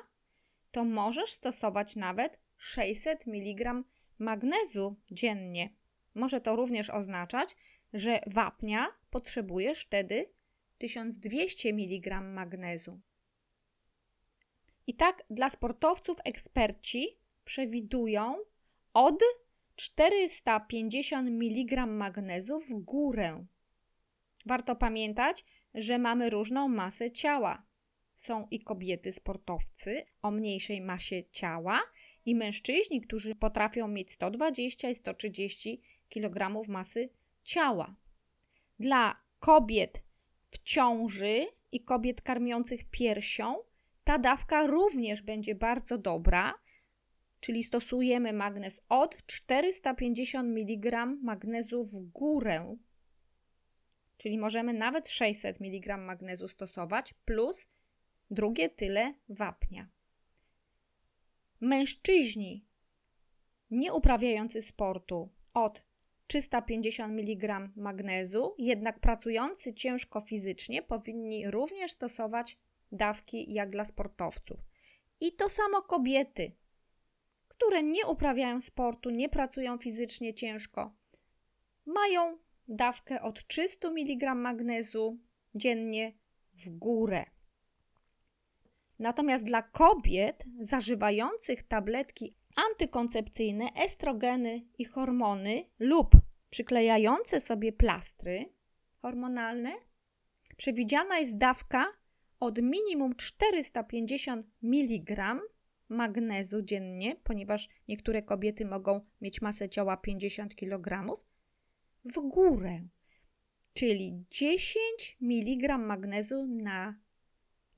to 0.70 0.84
możesz 0.84 1.32
stosować 1.32 1.96
nawet 1.96 2.38
600 2.56 3.26
mg 3.26 3.82
magnezu 4.18 4.96
dziennie. 5.10 5.70
Może 6.14 6.40
to 6.40 6.56
również 6.56 6.90
oznaczać, 6.90 7.56
że 7.92 8.20
wapnia 8.26 8.88
potrzebujesz 9.10 9.82
wtedy 9.82 10.32
1200 10.78 11.68
mg 11.68 12.20
magnezu. 12.20 13.00
I 14.86 14.94
tak 14.94 15.22
dla 15.30 15.50
sportowców 15.50 16.16
eksperci 16.24 17.18
przewidują 17.44 18.36
od 18.94 19.20
450 19.76 21.28
mg 21.28 21.86
magnezu 21.86 22.60
w 22.60 22.74
górę. 22.74 23.46
Warto 24.46 24.76
pamiętać, 24.76 25.44
że 25.74 25.98
mamy 25.98 26.30
różną 26.30 26.68
masę 26.68 27.10
ciała. 27.10 27.66
Są 28.16 28.46
i 28.50 28.60
kobiety 28.60 29.12
sportowcy 29.12 30.04
o 30.22 30.30
mniejszej 30.30 30.80
masie 30.80 31.22
ciała, 31.30 31.82
i 32.26 32.34
mężczyźni, 32.34 33.00
którzy 33.00 33.34
potrafią 33.34 33.88
mieć 33.88 34.12
120 34.12 34.90
i 34.90 34.94
130 34.94 35.80
kg 36.08 36.68
masy 36.68 37.08
ciała. 37.42 37.94
Dla 38.78 39.16
kobiet 39.40 40.02
w 40.50 40.62
ciąży 40.62 41.46
i 41.72 41.84
kobiet 41.84 42.22
karmiących 42.22 42.84
piersią 42.84 43.56
ta 44.04 44.18
dawka 44.18 44.66
również 44.66 45.22
będzie 45.22 45.54
bardzo 45.54 45.98
dobra, 45.98 46.54
czyli 47.40 47.64
stosujemy 47.64 48.32
magnez 48.32 48.80
od 48.88 49.26
450 49.26 50.48
mg 50.58 51.06
magnezu 51.06 51.84
w 51.84 51.98
górę, 51.98 52.76
czyli 54.16 54.38
możemy 54.38 54.72
nawet 54.72 55.10
600 55.10 55.60
mg 55.60 55.96
magnezu 55.96 56.48
stosować, 56.48 57.14
plus 57.24 57.66
drugie 58.30 58.68
tyle 58.68 59.14
wapnia. 59.28 59.88
Mężczyźni 61.60 62.66
nie 63.70 63.92
uprawiający 63.92 64.62
sportu 64.62 65.28
od 65.54 65.82
350 66.26 67.12
mg 67.12 67.68
magnezu, 67.76 68.54
jednak 68.58 69.00
pracujący 69.00 69.74
ciężko 69.74 70.20
fizycznie 70.20 70.82
powinni 70.82 71.50
również 71.50 71.92
stosować 71.92 72.58
dawki 72.92 73.52
jak 73.52 73.70
dla 73.70 73.84
sportowców. 73.84 74.60
I 75.20 75.32
to 75.32 75.48
samo 75.48 75.82
kobiety, 75.82 76.52
które 77.48 77.82
nie 77.82 78.06
uprawiają 78.06 78.60
sportu, 78.60 79.10
nie 79.10 79.28
pracują 79.28 79.78
fizycznie 79.78 80.34
ciężko, 80.34 80.96
mają 81.86 82.38
dawkę 82.68 83.22
od 83.22 83.46
300 83.46 83.88
mg 83.88 84.34
magnezu 84.34 85.18
dziennie 85.54 86.12
w 86.52 86.70
górę. 86.70 87.24
Natomiast 88.98 89.44
dla 89.44 89.62
kobiet 89.62 90.44
zażywających 90.60 91.62
tabletki 91.62 92.36
antykoncepcyjne, 92.56 93.68
estrogeny 93.74 94.66
i 94.78 94.84
hormony 94.84 95.64
lub 95.78 96.16
przyklejające 96.50 97.40
sobie 97.40 97.72
plastry 97.72 98.52
hormonalne, 99.02 99.74
przewidziana 100.56 101.18
jest 101.18 101.38
dawka 101.38 101.86
od 102.42 102.58
minimum 102.62 103.16
450 103.16 104.46
mg 104.62 105.40
magnezu 105.88 106.62
dziennie, 106.62 107.16
ponieważ 107.16 107.68
niektóre 107.88 108.22
kobiety 108.22 108.66
mogą 108.66 109.00
mieć 109.20 109.42
masę 109.42 109.68
ciała 109.68 109.96
50 109.96 110.56
kg, 110.56 111.16
w 112.04 112.28
górę, 112.28 112.88
czyli 113.74 114.24
10 114.30 115.16
mg 115.20 115.78
magnezu 115.78 116.46
na 116.46 116.94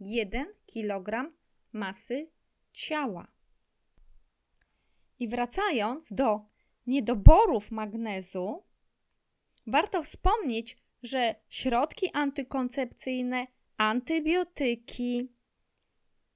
1 0.01 0.47
kg 0.67 1.33
masy 1.73 2.31
ciała. 2.73 3.33
I 5.19 5.29
wracając 5.29 6.13
do 6.13 6.41
niedoborów 6.87 7.71
magnezu, 7.71 8.65
warto 9.67 10.03
wspomnieć, 10.03 10.77
że 11.03 11.35
środki 11.49 12.11
antykoncepcyjne, 12.13 13.47
antybiotyki, 13.77 15.33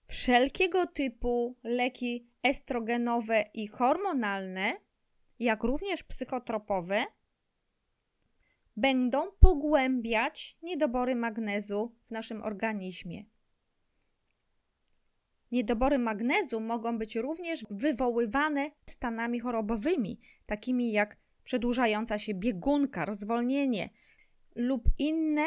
wszelkiego 0.04 0.86
typu 0.86 1.56
leki 1.64 2.28
estrogenowe 2.42 3.44
i 3.54 3.66
hormonalne, 3.66 4.76
jak 5.38 5.62
również 5.62 6.02
psychotropowe, 6.02 7.04
będą 8.76 9.30
pogłębiać 9.40 10.58
niedobory 10.62 11.14
magnezu 11.14 11.96
w 12.04 12.10
naszym 12.10 12.42
organizmie. 12.42 13.24
Niedobory 15.52 15.98
magnezu 15.98 16.60
mogą 16.60 16.98
być 16.98 17.16
również 17.16 17.64
wywoływane 17.70 18.70
stanami 18.86 19.40
chorobowymi, 19.40 20.20
takimi 20.46 20.92
jak 20.92 21.16
przedłużająca 21.44 22.18
się 22.18 22.34
biegunka, 22.34 23.04
rozwolnienie 23.04 23.90
lub 24.54 24.82
inne 24.98 25.46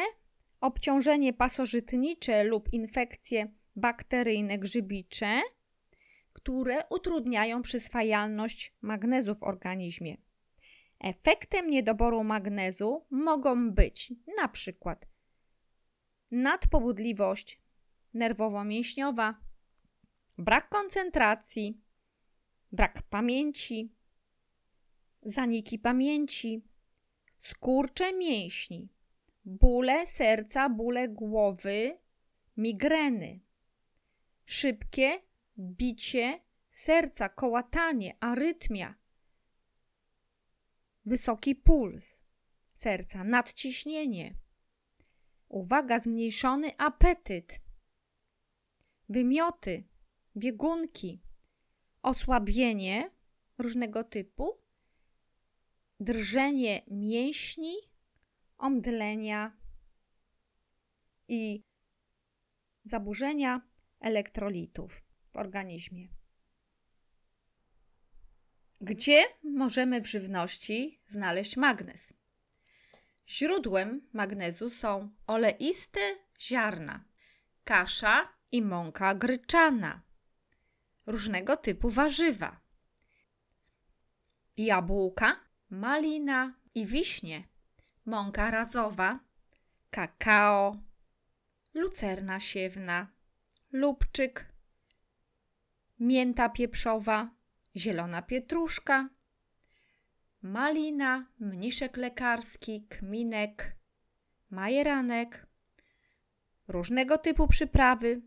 obciążenie 0.62 1.32
pasożytnicze 1.32 2.44
lub 2.44 2.72
infekcje 2.72 3.52
bakteryjne, 3.76 4.58
grzybicze, 4.58 5.40
które 6.32 6.84
utrudniają 6.90 7.62
przyswajalność 7.62 8.74
magnezu 8.82 9.34
w 9.34 9.42
organizmie. 9.42 10.16
Efektem 11.00 11.70
niedoboru 11.70 12.24
magnezu 12.24 13.06
mogą 13.10 13.70
być 13.70 14.12
na 14.36 14.48
przykład 14.48 15.06
nadpobudliwość 16.30 17.60
nerwowo-mięśniowa, 18.14 19.34
brak 20.38 20.68
koncentracji, 20.68 21.80
brak 22.72 23.02
pamięci, 23.02 23.94
zaniki 25.22 25.78
pamięci, 25.78 26.64
skurcze 27.40 28.12
mięśni, 28.12 28.88
bóle 29.44 30.06
serca, 30.06 30.68
bóle 30.68 31.08
głowy, 31.08 31.98
migreny, 32.56 33.40
szybkie 34.44 35.20
bicie 35.58 36.40
serca, 36.70 37.28
kołatanie, 37.28 38.16
arytmia, 38.20 38.94
wysoki 41.04 41.54
puls 41.54 42.22
serca, 42.74 43.24
nadciśnienie. 43.24 44.34
Uwaga, 45.48 45.98
zmniejszony 45.98 46.76
apetyt, 46.78 47.60
wymioty, 49.08 49.84
biegunki, 50.36 51.22
osłabienie 52.02 53.10
różnego 53.58 54.04
typu, 54.04 54.58
drżenie 56.00 56.82
mięśni, 56.90 57.74
omdlenia 58.62 59.56
i 61.28 61.64
zaburzenia 62.84 63.60
elektrolitów 64.00 65.02
w 65.24 65.36
organizmie. 65.36 66.08
Gdzie 68.80 69.24
możemy 69.44 70.00
w 70.00 70.06
żywności 70.06 71.00
znaleźć 71.06 71.56
magnez? 71.56 72.12
Źródłem 73.28 74.08
magnezu 74.12 74.70
są 74.70 75.10
oleiste 75.26 76.00
ziarna, 76.40 77.04
kasza 77.64 78.28
i 78.52 78.62
mąka 78.62 79.14
gryczana 79.14 80.02
różnego 81.06 81.56
typu 81.56 81.90
warzywa. 81.90 82.60
Jabłka, 84.56 85.40
malina 85.70 86.54
i 86.74 86.86
wiśnie 86.86 87.51
mąka 88.06 88.50
razowa, 88.50 89.20
kakao, 89.90 90.76
lucerna 91.74 92.40
siewna, 92.40 93.06
lubczyk, 93.72 94.46
mięta 96.00 96.48
pieprzowa, 96.48 97.30
zielona 97.76 98.22
pietruszka, 98.22 99.08
malina, 100.42 101.26
mniszek 101.40 101.96
lekarski, 101.96 102.86
kminek, 102.88 103.76
majeranek, 104.50 105.46
różnego 106.68 107.18
typu 107.18 107.48
przyprawy, 107.48 108.22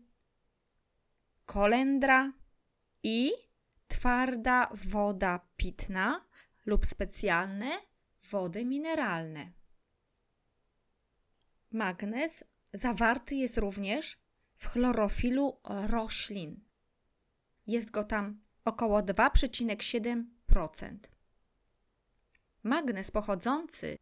kolendra 1.46 2.32
i 3.02 3.32
twarda 3.88 4.70
woda 4.74 5.40
pitna 5.56 6.24
lub 6.66 6.86
specjalne 6.86 7.70
wody 8.30 8.64
mineralne. 8.64 9.52
Magnez 11.72 12.44
zawarty 12.74 13.34
jest 13.34 13.58
również 13.58 14.16
w 14.56 14.66
chlorofilu 14.66 15.60
roślin. 15.64 16.60
Jest 17.66 17.90
go 17.90 18.04
tam 18.04 18.40
około 18.64 19.00
2,7%. 19.00 20.96
Magnez 22.62 23.10
pochodzący 23.10 23.96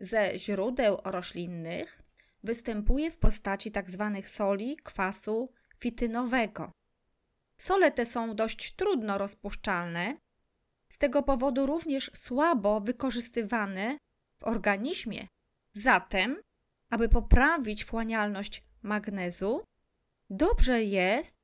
ze 0.00 0.38
źródeł 0.38 0.98
roślinnych 1.04 2.02
występuje 2.42 3.10
w 3.10 3.18
postaci 3.18 3.72
tzw. 3.72 4.10
Tak 4.14 4.28
soli 4.28 4.76
kwasu 4.76 5.52
fitynowego. 5.78 6.72
Sole 7.58 7.90
te 7.90 8.06
są 8.06 8.34
dość 8.34 8.74
trudno 8.74 9.18
rozpuszczalne, 9.18 10.16
z 10.88 10.98
tego 10.98 11.22
powodu 11.22 11.66
również 11.66 12.10
słabo 12.14 12.80
wykorzystywane 12.80 13.98
w 14.38 14.44
organizmie. 14.44 15.26
Zatem, 15.72 16.36
aby 16.90 17.08
poprawić 17.08 17.84
wchłanialność 17.84 18.62
magnezu, 18.82 19.64
dobrze 20.30 20.82
jest 20.84 21.36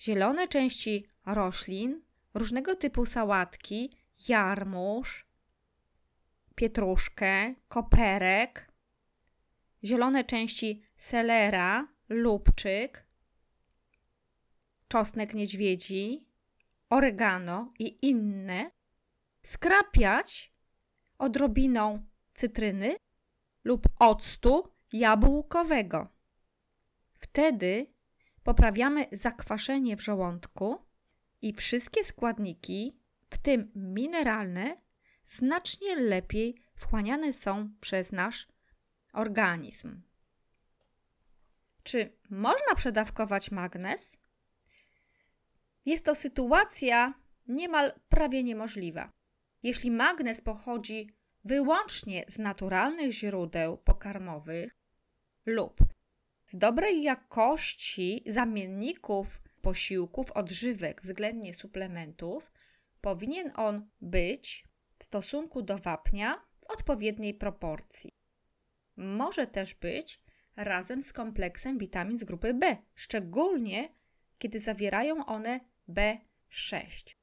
zielone 0.00 0.48
części 0.48 1.06
roślin, 1.26 2.02
różnego 2.34 2.76
typu 2.76 3.06
sałatki, 3.06 3.96
jarmuż, 4.28 5.26
pietruszkę, 6.54 7.54
koperek, 7.68 8.72
zielone 9.84 10.24
części 10.24 10.82
selera, 10.96 11.88
lubczyk, 12.08 13.06
czosnek 14.88 15.34
niedźwiedzi, 15.34 16.26
oregano 16.88 17.72
i 17.78 18.06
inne, 18.08 18.70
skrapiać 19.42 20.52
odrobiną 21.18 22.06
cytryny 22.34 22.96
lub 23.64 23.88
octu 23.98 24.72
jabłkowego. 24.92 26.08
Wtedy 27.14 27.86
poprawiamy 28.42 29.06
zakwaszenie 29.12 29.96
w 29.96 30.00
żołądku 30.00 30.78
i 31.42 31.52
wszystkie 31.52 32.04
składniki, 32.04 33.00
w 33.30 33.38
tym 33.38 33.70
mineralne, 33.74 34.76
znacznie 35.26 35.96
lepiej 35.96 36.62
wchłaniane 36.74 37.32
są 37.32 37.70
przez 37.80 38.12
nasz 38.12 38.48
organizm. 39.12 40.02
Czy 41.82 42.12
można 42.30 42.74
przedawkować 42.76 43.50
magnez? 43.50 44.16
Jest 45.86 46.04
to 46.04 46.14
sytuacja 46.14 47.14
niemal 47.48 47.92
prawie 48.08 48.42
niemożliwa. 48.42 49.12
Jeśli 49.62 49.90
magnez 49.90 50.40
pochodzi 50.40 51.19
wyłącznie 51.44 52.24
z 52.28 52.38
naturalnych 52.38 53.12
źródeł 53.12 53.78
pokarmowych 53.78 54.76
lub 55.46 55.78
z 56.46 56.56
dobrej 56.56 57.02
jakości 57.02 58.24
zamienników 58.26 59.42
posiłków, 59.62 60.32
odżywek, 60.32 61.02
względnie 61.02 61.54
suplementów, 61.54 62.52
powinien 63.00 63.52
on 63.56 63.88
być 64.00 64.64
w 64.98 65.04
stosunku 65.04 65.62
do 65.62 65.78
wapnia 65.78 66.42
w 66.60 66.70
odpowiedniej 66.70 67.34
proporcji. 67.34 68.14
Może 68.96 69.46
też 69.46 69.74
być 69.74 70.22
razem 70.56 71.02
z 71.02 71.12
kompleksem 71.12 71.78
witamin 71.78 72.18
z 72.18 72.24
grupy 72.24 72.54
B, 72.54 72.76
szczególnie 72.94 73.88
kiedy 74.38 74.60
zawierają 74.60 75.26
one 75.26 75.60
B6. 75.88 77.19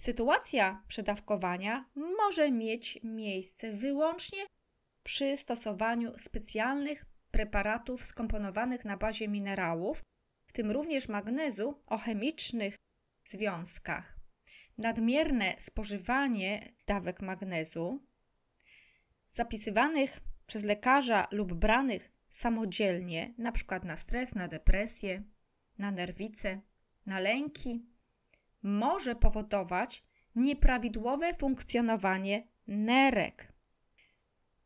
Sytuacja 0.00 0.82
przedawkowania 0.88 1.90
może 1.94 2.50
mieć 2.50 2.98
miejsce 3.04 3.72
wyłącznie 3.72 4.46
przy 5.02 5.36
stosowaniu 5.36 6.18
specjalnych 6.18 7.06
preparatów 7.30 8.04
skomponowanych 8.04 8.84
na 8.84 8.96
bazie 8.96 9.28
minerałów, 9.28 10.02
w 10.46 10.52
tym 10.52 10.70
również 10.70 11.08
magnezu 11.08 11.82
o 11.86 11.98
chemicznych 11.98 12.76
związkach. 13.24 14.16
Nadmierne 14.78 15.54
spożywanie 15.58 16.72
dawek 16.86 17.22
magnezu, 17.22 18.06
zapisywanych 19.30 20.20
przez 20.46 20.64
lekarza 20.64 21.28
lub 21.30 21.54
branych 21.54 22.12
samodzielnie, 22.30 23.34
np. 23.38 23.80
na 23.84 23.96
stres, 23.96 24.34
na 24.34 24.48
depresję, 24.48 25.22
na 25.78 25.90
nerwice, 25.90 26.60
na 27.06 27.20
lęki, 27.20 27.89
może 28.62 29.16
powodować 29.16 30.04
nieprawidłowe 30.34 31.34
funkcjonowanie 31.34 32.48
nerek. 32.66 33.52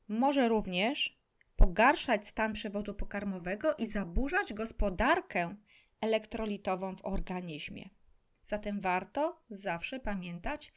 Może 0.09 0.48
również 0.48 1.18
pogarszać 1.57 2.26
stan 2.26 2.52
przewodu 2.52 2.94
pokarmowego 2.94 3.74
i 3.74 3.87
zaburzać 3.87 4.52
gospodarkę 4.52 5.57
elektrolitową 6.00 6.96
w 6.96 7.04
organizmie. 7.04 7.90
Zatem 8.42 8.80
warto 8.80 9.42
zawsze 9.50 10.00
pamiętać 10.00 10.72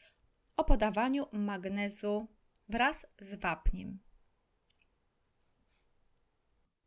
o 0.58 0.64
podawaniu 0.64 1.28
magnezu 1.32 2.28
wraz 2.70 3.08
z 3.20 3.34
wapniem. 3.36 4.00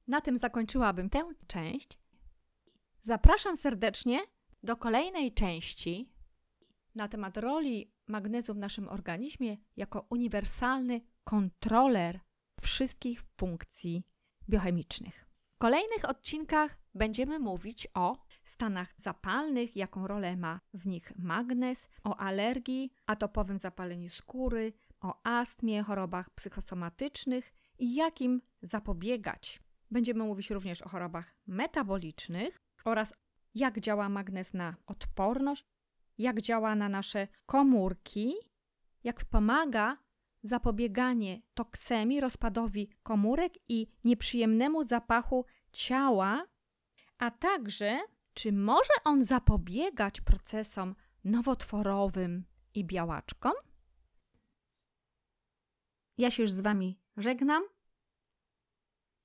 Na 0.08 0.20
tym 0.20 0.38
zakończyłabym 0.38 1.10
tę 1.10 1.22
część. 1.46 1.98
Zapraszam 3.02 3.56
serdecznie 3.56 4.20
do 4.62 4.76
kolejnej 4.76 5.32
części 5.34 6.08
na 6.94 7.08
temat 7.08 7.36
roli 7.36 7.92
magnezu 8.06 8.54
w 8.54 8.58
naszym 8.58 8.88
organizmie 8.88 9.56
jako 9.76 10.06
uniwersalny 10.10 11.00
kontroler 11.24 12.20
wszystkich 12.60 13.22
funkcji 13.36 14.02
biochemicznych. 14.48 15.26
W 15.54 15.58
kolejnych 15.58 16.08
odcinkach 16.08 16.78
będziemy 16.94 17.38
mówić 17.38 17.88
o 17.94 18.16
stanach 18.44 18.94
zapalnych, 18.96 19.76
jaką 19.76 20.06
rolę 20.06 20.36
ma 20.36 20.60
w 20.74 20.86
nich 20.86 21.12
magnez, 21.16 21.88
o 22.04 22.16
alergii, 22.16 22.92
atopowym 23.06 23.58
zapaleniu 23.58 24.10
skóry, 24.10 24.72
o 25.00 25.20
astmie, 25.24 25.82
chorobach 25.82 26.30
psychosomatycznych 26.30 27.52
i 27.78 27.94
jak 27.94 28.20
im 28.20 28.42
zapobiegać. 28.62 29.60
Będziemy 29.90 30.24
mówić 30.24 30.50
również 30.50 30.82
o 30.82 30.88
chorobach 30.88 31.34
metabolicznych 31.46 32.60
oraz 32.84 33.14
jak 33.54 33.80
działa 33.80 34.08
magnez 34.08 34.54
na 34.54 34.76
odporność, 34.86 35.64
jak 36.20 36.40
działa 36.40 36.74
na 36.74 36.88
nasze 36.88 37.28
komórki, 37.46 38.34
jak 39.04 39.20
wspomaga 39.20 39.96
zapobieganie 40.42 41.42
toksemii, 41.54 42.20
rozpadowi 42.20 42.90
komórek 43.02 43.52
i 43.68 43.86
nieprzyjemnemu 44.04 44.84
zapachu 44.84 45.44
ciała, 45.72 46.46
a 47.18 47.30
także 47.30 48.00
czy 48.34 48.52
może 48.52 48.94
on 49.04 49.24
zapobiegać 49.24 50.20
procesom 50.20 50.94
nowotworowym 51.24 52.44
i 52.74 52.84
białaczkom? 52.84 53.52
Ja 56.18 56.30
się 56.30 56.42
już 56.42 56.52
z 56.52 56.60
Wami 56.60 57.00
żegnam. 57.16 57.62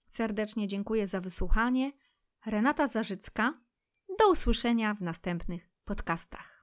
Serdecznie 0.10 0.68
dziękuję 0.68 1.08
za 1.08 1.22
wysłuchanie. 1.22 1.92
Renata 2.46 2.88
Zarzycka. 2.88 3.54
Do 4.20 4.32
usłyszenia 4.32 4.94
w 4.94 5.02
następnych 5.02 5.70
podcastach. 5.86 6.55